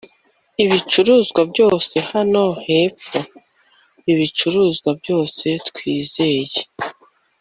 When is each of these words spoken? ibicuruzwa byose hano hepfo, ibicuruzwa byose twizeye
ibicuruzwa 0.63 1.41
byose 1.51 1.95
hano 2.11 2.43
hepfo, 2.67 3.19
ibicuruzwa 4.11 4.89
byose 5.01 5.45
twizeye 5.67 6.59